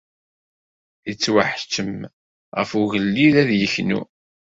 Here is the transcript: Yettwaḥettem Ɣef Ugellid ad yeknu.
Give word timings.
Yettwaḥettem 1.09 1.95
Ɣef 2.57 2.71
Ugellid 2.81 3.35
ad 3.41 3.49
yeknu. 3.59 4.01